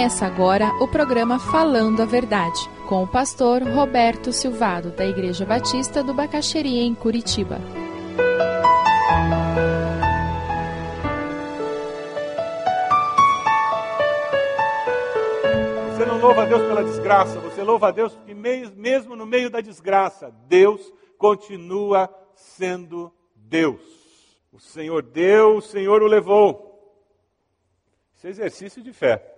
[0.00, 6.02] Começa agora o programa Falando a Verdade, com o pastor Roberto Silvado, da Igreja Batista
[6.02, 7.58] do Bacaxeria, em Curitiba.
[15.92, 19.50] Você não louva a Deus pela desgraça, você louva a Deus porque, mesmo no meio
[19.50, 23.82] da desgraça, Deus continua sendo Deus.
[24.50, 26.96] O Senhor deu, o Senhor o levou.
[28.16, 29.29] Isso é exercício de fé.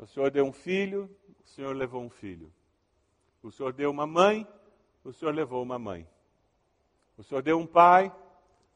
[0.00, 1.14] O Senhor deu um filho,
[1.44, 2.50] o Senhor levou um filho.
[3.42, 4.48] O Senhor deu uma mãe,
[5.04, 6.08] o Senhor levou uma mãe.
[7.18, 8.10] O Senhor deu um pai,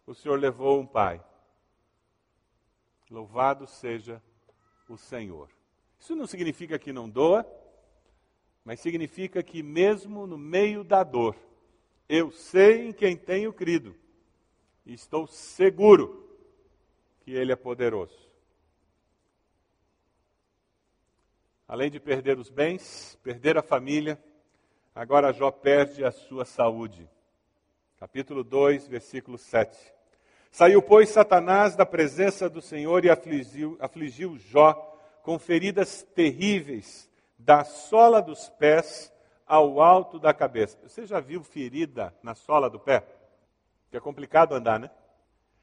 [0.06, 1.24] o Senhor levou um pai.
[3.10, 4.22] Louvado seja
[4.86, 5.48] o Senhor.
[5.98, 7.46] Isso não significa que não doa,
[8.62, 11.34] mas significa que mesmo no meio da dor,
[12.06, 13.96] eu sei em quem tenho crido
[14.84, 16.28] e estou seguro
[17.20, 18.33] que Ele é poderoso.
[21.66, 24.22] Além de perder os bens, perder a família,
[24.94, 27.08] agora Jó perde a sua saúde.
[27.98, 29.74] Capítulo 2, versículo 7.
[30.50, 34.74] Saiu, pois, Satanás da presença do Senhor e afligiu, afligiu Jó
[35.22, 39.10] com feridas terríveis, da sola dos pés
[39.46, 40.78] ao alto da cabeça.
[40.86, 43.06] Você já viu ferida na sola do pé?
[43.90, 44.90] Que é complicado andar, né?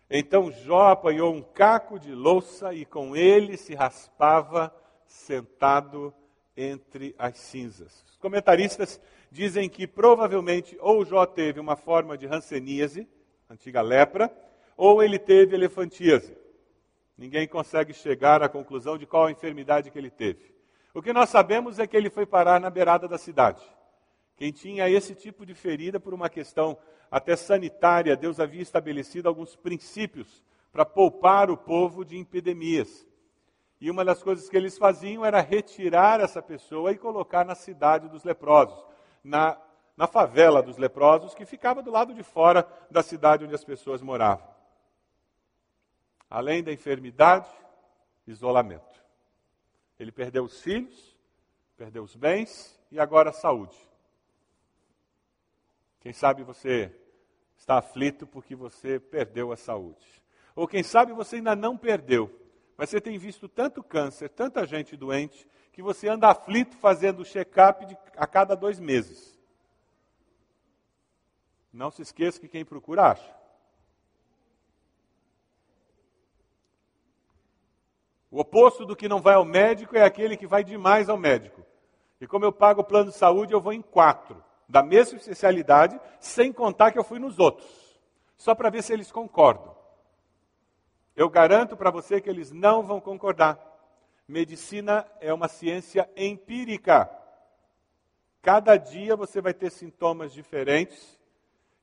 [0.10, 4.74] Então Jó apanhou um caco de louça e com ele se raspava
[5.12, 6.14] sentado
[6.56, 8.04] entre as cinzas.
[8.10, 9.00] Os comentaristas
[9.32, 13.08] dizem que provavelmente ou Jó teve uma forma de hanseníase,
[13.50, 14.32] antiga lepra,
[14.76, 16.36] ou ele teve elefantíase.
[17.18, 20.54] Ninguém consegue chegar à conclusão de qual a enfermidade que ele teve.
[20.94, 23.62] O que nós sabemos é que ele foi parar na beirada da cidade.
[24.36, 26.78] Quem tinha esse tipo de ferida por uma questão
[27.10, 33.06] até sanitária, Deus havia estabelecido alguns princípios para poupar o povo de epidemias.
[33.82, 38.08] E uma das coisas que eles faziam era retirar essa pessoa e colocar na cidade
[38.08, 38.86] dos leprosos,
[39.24, 39.60] na,
[39.98, 44.00] na favela dos leprosos, que ficava do lado de fora da cidade onde as pessoas
[44.00, 44.48] moravam.
[46.30, 47.50] Além da enfermidade,
[48.28, 49.04] isolamento.
[50.00, 51.18] Ele perdeu os filhos,
[51.76, 53.76] perdeu os bens e agora a saúde.
[56.02, 56.96] Quem sabe você
[57.58, 60.22] está aflito porque você perdeu a saúde.
[60.56, 62.41] Ou quem sabe você ainda não perdeu,
[62.82, 67.96] mas você tem visto tanto câncer, tanta gente doente, que você anda aflito fazendo check-up
[68.18, 69.40] a cada dois meses.
[71.72, 73.36] Não se esqueça que quem procura acha.
[78.32, 81.64] O oposto do que não vai ao médico é aquele que vai demais ao médico.
[82.20, 86.02] E como eu pago o plano de saúde, eu vou em quatro da mesma especialidade,
[86.20, 88.02] sem contar que eu fui nos outros,
[88.38, 89.81] só para ver se eles concordam.
[91.16, 93.60] Eu garanto para você que eles não vão concordar.
[94.28, 97.10] Medicina é uma ciência empírica.
[98.42, 101.20] Cada dia você vai ter sintomas diferentes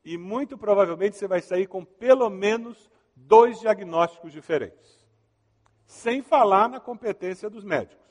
[0.05, 5.07] e muito provavelmente você vai sair com pelo menos dois diagnósticos diferentes.
[5.87, 8.07] Sem falar na competência dos médicos.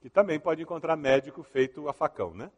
[0.00, 2.50] Que também pode encontrar médico feito a facão, né?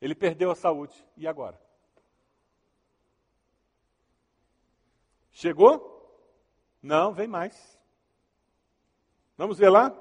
[0.00, 0.94] Ele perdeu a saúde.
[1.16, 1.60] E agora?
[5.38, 5.94] Chegou?
[6.82, 7.78] Não, vem mais.
[9.36, 9.94] Vamos ver lá?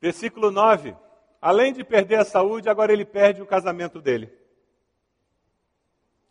[0.00, 0.96] Versículo 9.
[1.40, 4.32] Além de perder a saúde, agora ele perde o casamento dele.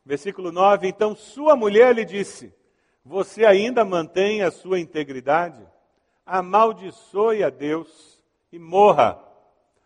[0.06, 0.88] Versículo 9.
[0.88, 2.56] Então sua mulher lhe disse:
[3.04, 5.68] Você ainda mantém a sua integridade?
[6.26, 8.18] Amaldiçoe a Deus
[8.50, 9.22] e morra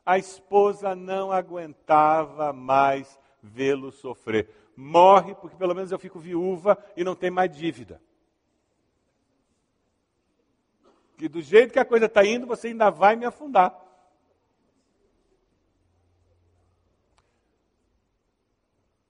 [0.06, 4.48] a esposa não aguentava mais vê-lo sofrer.
[4.76, 8.02] Morre, porque pelo menos eu fico viúva e não tem mais dívida.
[11.18, 13.74] Que do jeito que a coisa está indo, você ainda vai me afundar.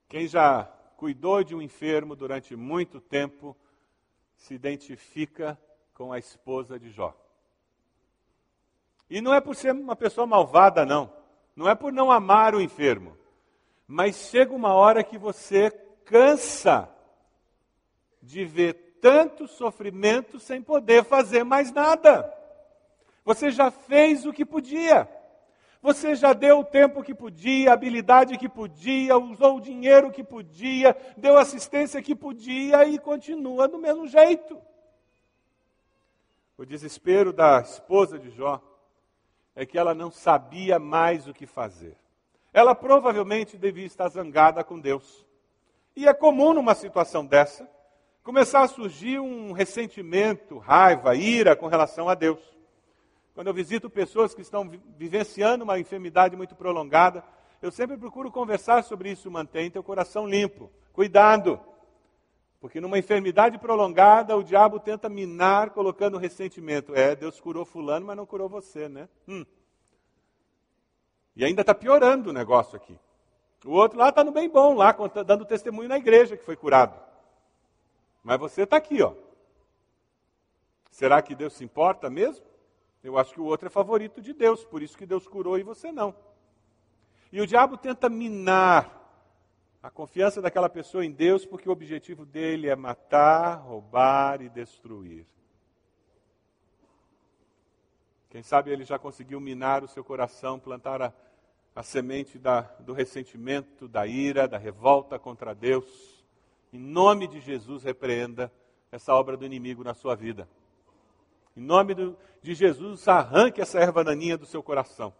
[0.08, 0.64] Quem já
[0.96, 3.56] cuidou de um enfermo durante muito tempo
[4.36, 5.60] se identifica
[5.92, 7.14] com a esposa de Jó.
[9.08, 11.12] E não é por ser uma pessoa malvada, não.
[11.54, 13.16] Não é por não amar o enfermo.
[13.86, 15.70] Mas chega uma hora que você
[16.04, 16.88] cansa
[18.20, 22.32] de ver tanto sofrimento sem poder fazer mais nada.
[23.24, 25.08] Você já fez o que podia.
[25.80, 30.24] Você já deu o tempo que podia, a habilidade que podia, usou o dinheiro que
[30.24, 34.60] podia, deu assistência que podia e continua do mesmo jeito.
[36.58, 38.60] O desespero da esposa de Jó
[39.54, 41.96] é que ela não sabia mais o que fazer.
[42.56, 45.26] Ela provavelmente devia estar zangada com Deus.
[45.94, 47.68] E é comum numa situação dessa,
[48.22, 52.40] começar a surgir um ressentimento, raiva, ira com relação a Deus.
[53.34, 57.22] Quando eu visito pessoas que estão vivenciando uma enfermidade muito prolongada,
[57.60, 59.30] eu sempre procuro conversar sobre isso.
[59.30, 60.72] Mantém teu coração limpo.
[60.94, 61.60] Cuidado.
[62.58, 66.94] Porque numa enfermidade prolongada, o diabo tenta minar colocando ressentimento.
[66.94, 69.10] É, Deus curou fulano, mas não curou você, né?
[69.28, 69.44] Hum.
[71.36, 72.98] E ainda está piorando o negócio aqui.
[73.64, 74.96] O outro lá está no bem bom, lá
[75.26, 76.98] dando testemunho na igreja que foi curado.
[78.22, 79.12] Mas você está aqui, ó.
[80.90, 82.44] Será que Deus se importa mesmo?
[83.04, 85.62] Eu acho que o outro é favorito de Deus, por isso que Deus curou e
[85.62, 86.14] você não.
[87.30, 88.96] E o diabo tenta minar
[89.82, 95.26] a confiança daquela pessoa em Deus, porque o objetivo dele é matar, roubar e destruir.
[98.30, 101.12] Quem sabe ele já conseguiu minar o seu coração, plantar a,
[101.74, 106.24] a semente da, do ressentimento, da ira, da revolta contra Deus.
[106.72, 108.52] Em nome de Jesus, repreenda
[108.90, 110.48] essa obra do inimigo na sua vida.
[111.56, 115.12] Em nome do, de Jesus, arranque essa erva daninha do seu coração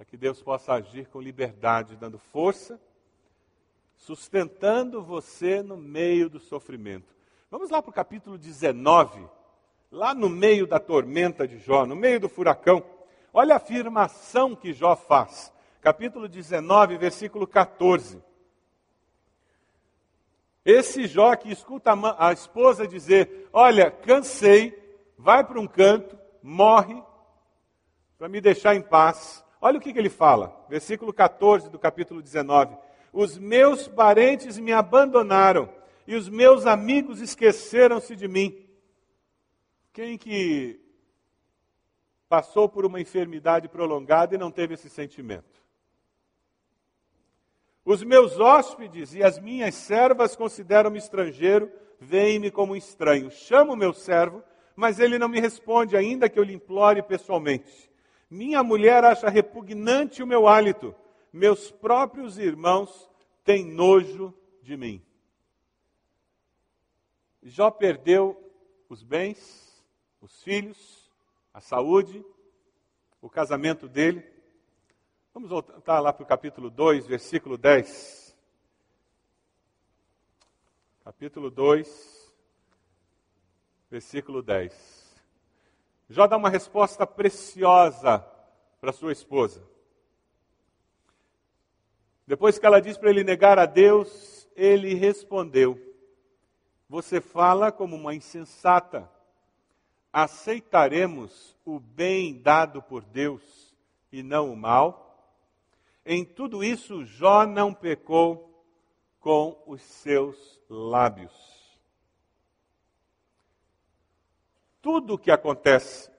[0.00, 2.80] para que Deus possa agir com liberdade, dando força,
[3.98, 7.14] sustentando você no meio do sofrimento.
[7.50, 9.28] Vamos lá para o capítulo 19,
[9.90, 12.84] lá no meio da tormenta de Jó, no meio do furacão.
[13.32, 15.52] Olha a afirmação que Jó faz.
[15.80, 18.22] Capítulo 19, versículo 14.
[20.64, 24.76] Esse Jó que escuta a esposa dizer: Olha, cansei,
[25.18, 27.02] vai para um canto, morre,
[28.18, 29.44] para me deixar em paz.
[29.60, 32.76] Olha o que, que ele fala, versículo 14 do capítulo 19:
[33.12, 35.68] Os meus parentes me abandonaram
[36.06, 38.69] e os meus amigos esqueceram-se de mim.
[39.92, 40.80] Quem que
[42.28, 45.60] passou por uma enfermidade prolongada e não teve esse sentimento?
[47.84, 53.30] Os meus hóspedes e as minhas servas consideram-me estrangeiro, veem-me como estranho.
[53.30, 54.44] Chamo meu servo,
[54.76, 57.90] mas ele não me responde, ainda que eu lhe implore pessoalmente.
[58.30, 60.94] Minha mulher acha repugnante o meu hálito.
[61.32, 63.10] Meus próprios irmãos
[63.42, 64.32] têm nojo
[64.62, 65.02] de mim.
[67.42, 68.40] Jó perdeu
[68.88, 69.69] os bens,
[70.20, 71.10] os filhos,
[71.52, 72.24] a saúde,
[73.20, 74.24] o casamento dele.
[75.32, 78.36] Vamos voltar lá para o capítulo 2, versículo 10.
[81.04, 82.32] Capítulo 2,
[83.90, 85.00] versículo 10.
[86.08, 88.18] Jó dá uma resposta preciosa
[88.80, 89.62] para sua esposa.
[92.26, 95.80] Depois que ela diz para ele negar a Deus, ele respondeu:
[96.88, 99.10] Você fala como uma insensata.
[100.12, 103.42] Aceitaremos o bem dado por Deus
[104.10, 105.06] e não o mal?
[106.04, 108.64] Em tudo isso, Jó não pecou
[109.20, 111.32] com os seus lábios.
[114.82, 116.10] Tudo o que acontece,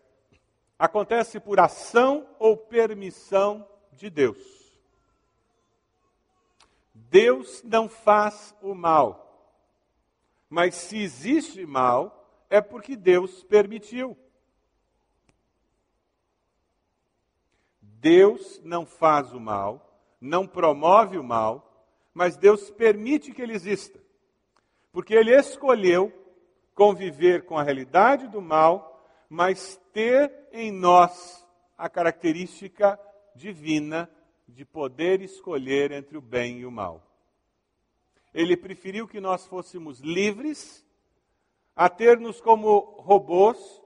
[0.78, 4.62] acontece por ação ou permissão de Deus.
[6.94, 9.52] Deus não faz o mal.
[10.50, 12.21] Mas se existe mal,
[12.52, 14.16] é porque Deus permitiu.
[17.82, 23.98] Deus não faz o mal, não promove o mal, mas Deus permite que ele exista.
[24.92, 26.12] Porque ele escolheu
[26.76, 33.00] conviver com a realidade do mal, mas ter em nós a característica
[33.34, 34.10] divina
[34.46, 37.02] de poder escolher entre o bem e o mal.
[38.34, 40.86] Ele preferiu que nós fôssemos livres
[41.76, 43.82] a ter-nos como robôs,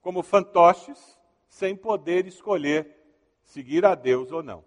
[0.00, 3.02] como fantoches, sem poder escolher
[3.44, 4.64] seguir a Deus ou não.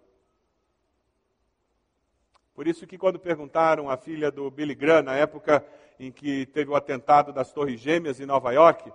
[2.54, 5.66] Por isso que quando perguntaram à filha do Billy Graham, na época
[5.98, 8.92] em que teve o atentado das Torres Gêmeas em Nova York,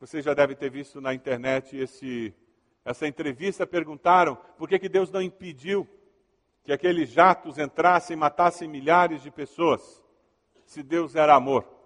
[0.00, 2.34] você já deve ter visto na internet esse,
[2.84, 5.88] essa entrevista, perguntaram por que, que Deus não impediu
[6.64, 10.04] que aqueles jatos entrassem e matassem milhares de pessoas,
[10.66, 11.77] se Deus era amor.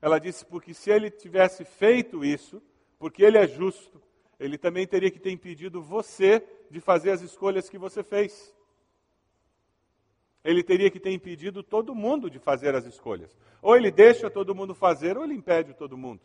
[0.00, 2.62] Ela disse, porque se ele tivesse feito isso,
[2.98, 4.00] porque ele é justo,
[4.38, 8.54] ele também teria que ter impedido você de fazer as escolhas que você fez
[10.42, 13.36] ele teria que ter impedido todo mundo de fazer as escolhas.
[13.60, 16.22] Ou ele deixa todo mundo fazer, ou ele impede todo mundo.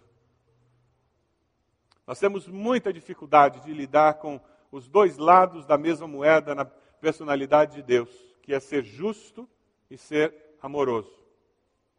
[2.08, 4.39] Nós temos muita dificuldade de lidar com
[4.72, 8.10] os dois lados da mesma moeda na personalidade de Deus,
[8.41, 9.48] que é ser justo
[9.89, 11.12] e ser amoroso.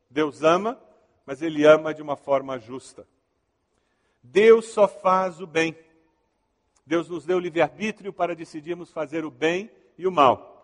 [0.09, 0.80] Deus ama,
[1.26, 3.06] mas ele ama de uma forma justa.
[4.23, 5.76] Deus só faz o bem.
[6.87, 9.68] Deus nos deu livre-arbítrio para decidirmos fazer o bem
[9.99, 10.54] e o mal.